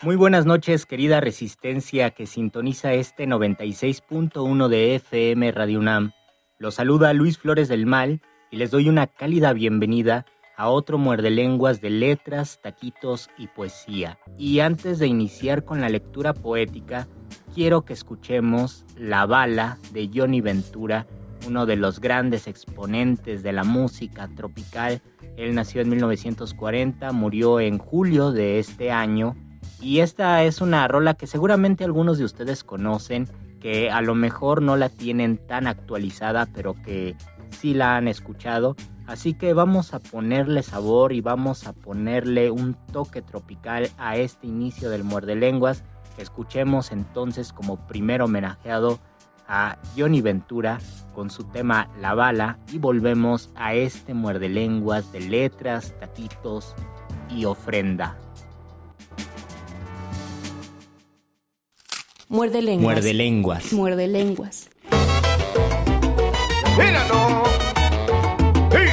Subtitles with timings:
[0.00, 6.12] Muy buenas noches, querida resistencia que sintoniza este 96.1 de FM Radio UNAM.
[6.56, 10.24] Los saluda Luis Flores del Mal y les doy una cálida bienvenida
[10.56, 14.20] a otro muerde lenguas de letras, taquitos y poesía.
[14.38, 17.08] Y antes de iniciar con la lectura poética,
[17.52, 21.08] quiero que escuchemos La bala de Johnny Ventura,
[21.44, 25.02] uno de los grandes exponentes de la música tropical.
[25.36, 29.34] Él nació en 1940, murió en julio de este año
[29.80, 33.28] y esta es una rola que seguramente algunos de ustedes conocen,
[33.60, 37.16] que a lo mejor no la tienen tan actualizada, pero que
[37.50, 38.76] sí la han escuchado.
[39.06, 44.46] Así que vamos a ponerle sabor y vamos a ponerle un toque tropical a este
[44.46, 45.82] inicio del Muerde Lenguas.
[46.18, 48.98] Escuchemos entonces como primer homenajeado
[49.46, 50.78] a Johnny Ventura
[51.14, 56.74] con su tema La Bala y volvemos a este Muerde Lenguas de letras, taquitos
[57.30, 58.18] y ofrenda.
[62.30, 62.82] Muerde lenguas.
[62.94, 63.72] Muerde lenguas.
[63.72, 64.68] Muerde lenguas.
[66.76, 67.42] ¡Míralo!
[68.70, 68.84] ¡Sí!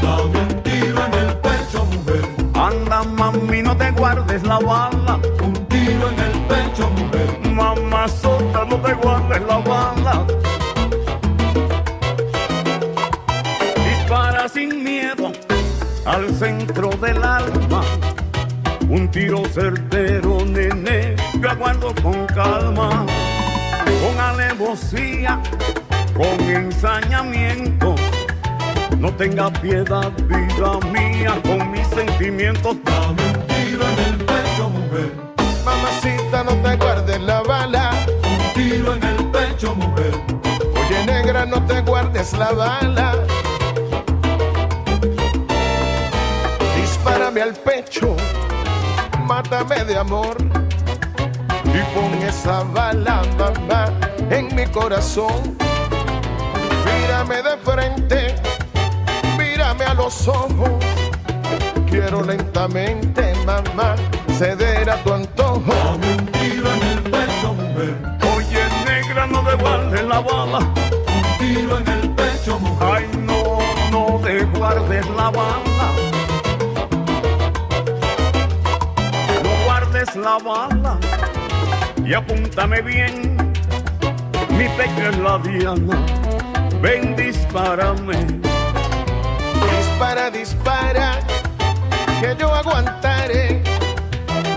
[0.00, 2.24] Dame un tiro en el pecho, mujer.
[2.54, 5.20] Anda, mami, no te guardes la bala.
[5.42, 7.50] Un tiro en el pecho, mujer.
[7.52, 10.26] Mamá sota, no te guardes la bala.
[13.84, 15.32] Dispara sin miedo
[16.06, 17.59] al centro del alma.
[19.52, 23.04] Certero, nene, yo aguardo con calma,
[23.84, 25.40] con alevosía,
[26.14, 27.96] con ensañamiento.
[28.98, 32.76] No tenga piedad, vida mía, con mis sentimientos.
[32.84, 35.12] Dame un tiro en el pecho, mujer.
[35.64, 37.90] Mamacita, no te guardes la bala.
[38.22, 40.12] Un tiro en el pecho, mujer.
[40.76, 43.16] Oye, negra, no te guardes la bala.
[46.76, 48.16] Dispárame al pecho,
[49.30, 50.36] mátame de amor.
[51.64, 53.84] Y pon esa bala, mamá,
[54.28, 55.56] en mi corazón.
[56.84, 58.34] Mírame de frente,
[59.38, 60.70] mírame a los ojos.
[61.88, 63.94] Quiero lentamente, mamá,
[64.36, 65.72] ceder a tu antojo.
[65.84, 67.94] Dame un tiro en el pecho, mujer.
[68.34, 70.58] Oye, negra, no guardes la bala.
[70.58, 72.88] Un tiro en el pecho, mujer.
[72.94, 73.58] Ay, no,
[73.92, 74.18] no
[74.58, 75.69] guardes la bala.
[80.20, 80.98] La bala
[82.04, 83.36] y apúntame bien.
[84.50, 85.98] Mi pecho es la diana.
[86.82, 88.16] Ven, dispárame.
[89.70, 91.20] Dispara, dispara,
[92.20, 93.62] que yo aguantaré.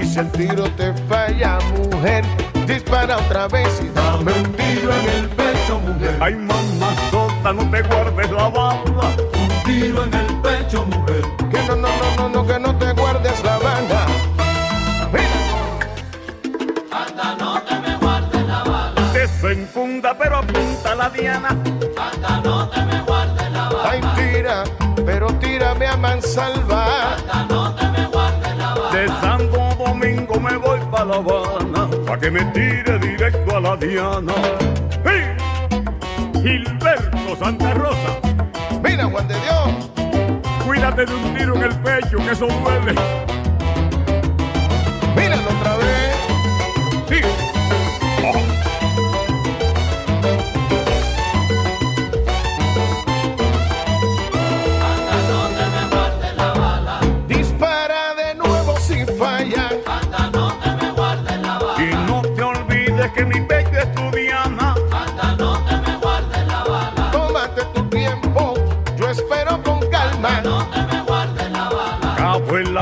[0.00, 2.24] Y si el tiro te falla, mujer,
[2.66, 6.16] dispara otra vez y Dame un tiro en el pecho, mujer.
[6.20, 8.91] Ay, mamá sota, no te guardes la bala.
[20.18, 21.48] Pero apunta la diana.
[21.48, 23.90] Anda, no te me guardes la bala.
[23.90, 24.64] Ay, tira,
[25.06, 27.14] pero tírame a mansalva.
[27.14, 28.90] Anda, no te me guardes la bala.
[28.90, 33.76] De Santo Domingo me voy pa' La Habana, pa' que me tire directo a la
[33.76, 34.34] Diana.
[35.04, 35.36] ¡Hey!
[36.34, 38.20] Gilberto Santa Rosa.
[38.82, 39.90] Mira, Juan de Dios.
[40.66, 42.94] Cuídate de un tiro en el pecho, que eso duele.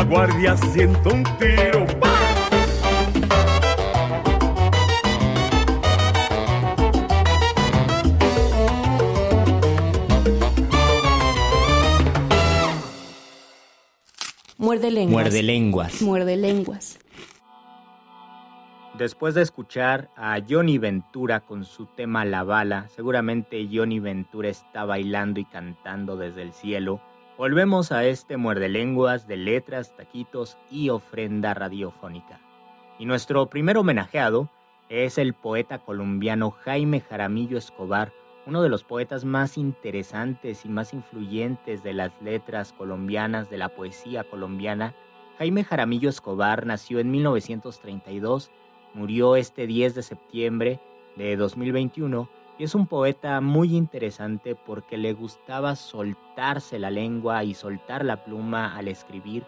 [0.00, 1.86] La guardia, siento un tiro.
[14.56, 15.12] Muerde lenguas.
[15.12, 16.02] Muerde lenguas.
[16.02, 16.98] Muerde lenguas.
[18.96, 24.84] Después de escuchar a Johnny Ventura con su tema La Bala, seguramente Johnny Ventura está
[24.84, 27.02] bailando y cantando desde el cielo.
[27.40, 32.38] Volvemos a este muerde lenguas de letras, taquitos y ofrenda radiofónica.
[32.98, 34.50] Y nuestro primer homenajeado
[34.90, 38.12] es el poeta colombiano Jaime Jaramillo Escobar,
[38.44, 43.70] uno de los poetas más interesantes y más influyentes de las letras colombianas, de la
[43.70, 44.94] poesía colombiana.
[45.38, 48.50] Jaime Jaramillo Escobar nació en 1932
[48.92, 50.78] Murió este 10 de septiembre
[51.16, 52.28] de 2021
[52.64, 58.76] es un poeta muy interesante porque le gustaba soltarse la lengua y soltar la pluma
[58.76, 59.44] al escribir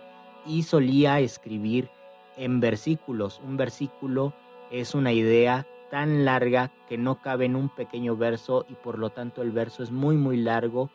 [0.46, 1.90] y solía escribir
[2.38, 3.40] en versículos.
[3.44, 4.32] Un versículo
[4.70, 9.10] es una idea tan larga que no cabe en un pequeño verso y por lo
[9.10, 10.88] tanto el verso es muy muy largo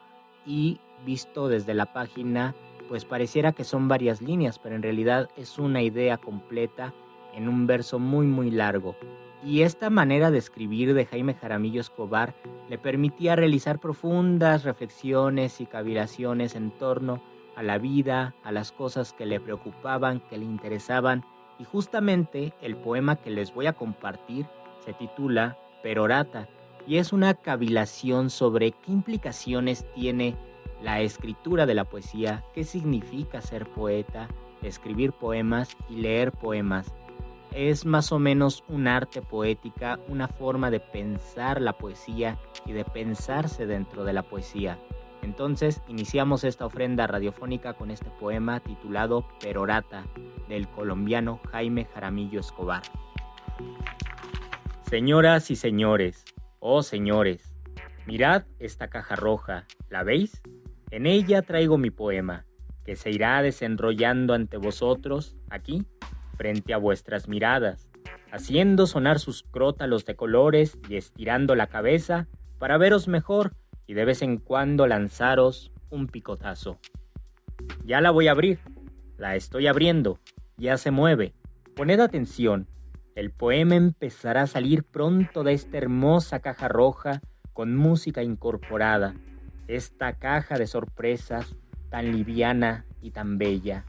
[0.43, 2.55] y visto desde la página
[2.89, 6.93] pues pareciera que son varias líneas, pero en realidad es una idea completa
[7.35, 8.95] en un verso muy muy largo.
[9.43, 12.33] Y esta manera de escribir de Jaime Jaramillo Escobar
[12.69, 17.21] le permitía realizar profundas reflexiones y cavilaciones en torno
[17.55, 21.23] a la vida, a las cosas que le preocupaban, que le interesaban,
[21.59, 24.45] y justamente el poema que les voy a compartir
[24.85, 26.47] se titula Perorata,
[26.85, 30.35] y es una cavilación sobre qué implicaciones tiene
[30.81, 34.27] la escritura de la poesía, qué significa ser poeta,
[34.61, 36.93] escribir poemas y leer poemas
[37.57, 42.37] es más o menos un arte poética, una forma de pensar la poesía
[42.67, 44.77] y de pensarse dentro de la poesía.
[45.23, 50.05] Entonces iniciamos esta ofrenda radiofónica con este poema titulado Perorata
[50.47, 52.83] del colombiano Jaime Jaramillo Escobar.
[54.87, 56.25] Señoras y señores,
[56.59, 57.55] oh señores,
[58.05, 60.43] mirad esta caja roja, ¿la veis?
[60.91, 62.45] En ella traigo mi poema,
[62.85, 65.87] que se irá desenrollando ante vosotros, aquí,
[66.37, 67.89] frente a vuestras miradas,
[68.31, 72.27] haciendo sonar sus crótalos de colores y estirando la cabeza
[72.59, 73.55] para veros mejor
[73.87, 76.79] y de vez en cuando lanzaros un picotazo.
[77.85, 78.59] Ya la voy a abrir,
[79.17, 80.19] la estoy abriendo,
[80.57, 81.33] ya se mueve.
[81.75, 82.67] Poned atención,
[83.15, 87.21] el poema empezará a salir pronto de esta hermosa caja roja
[87.53, 89.15] con música incorporada,
[89.67, 91.55] esta caja de sorpresas
[91.89, 93.85] tan liviana y tan bella.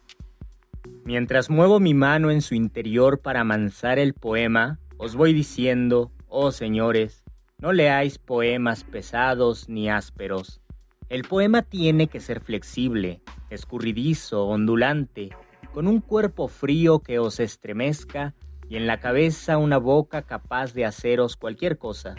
[1.04, 6.50] Mientras muevo mi mano en su interior para amansar el poema, os voy diciendo, oh
[6.50, 7.24] señores,
[7.58, 10.60] no leáis poemas pesados ni ásperos.
[11.08, 15.30] El poema tiene que ser flexible, escurridizo, ondulante,
[15.72, 18.34] con un cuerpo frío que os estremezca
[18.68, 22.16] y en la cabeza una boca capaz de haceros cualquier cosa.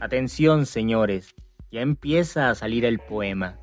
[0.00, 1.36] Atención, señores,
[1.70, 3.60] ya empieza a salir el poema.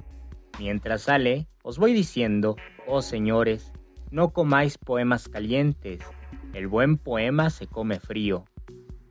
[0.57, 2.55] Mientras sale, os voy diciendo,
[2.88, 3.73] oh señores,
[4.13, 6.00] no comáis poemas calientes,
[6.53, 8.46] el buen poema se come frío.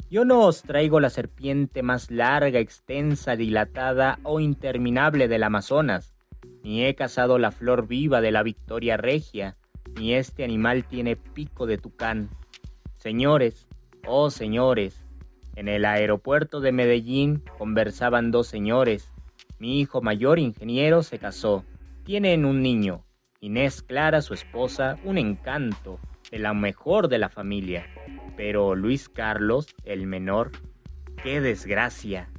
[0.09, 6.15] Yo no os traigo la serpiente más larga, extensa, dilatada o interminable del Amazonas,
[6.63, 9.57] ni he cazado la flor viva de la Victoria Regia,
[9.99, 12.31] ni este animal tiene pico de tucán.
[12.97, 13.67] Señores,
[14.07, 15.03] oh señores,
[15.57, 19.13] en el aeropuerto de Medellín conversaban dos señores.
[19.59, 21.65] Mi hijo mayor ingeniero se casó.
[22.05, 23.03] Tienen un niño.
[23.45, 25.99] Inés Clara, su esposa, un encanto,
[26.31, 27.89] de la mejor de la familia.
[28.37, 30.53] Pero Luis Carlos, el menor,
[31.25, 32.31] qué desgracia.